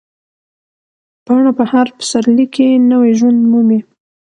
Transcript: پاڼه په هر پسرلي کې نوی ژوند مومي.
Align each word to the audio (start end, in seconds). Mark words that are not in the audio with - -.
پاڼه 1.25 1.51
په 1.57 1.63
هر 1.71 1.87
پسرلي 1.97 2.45
کې 2.55 2.67
نوی 2.91 3.11
ژوند 3.19 3.39
مومي. 3.51 3.79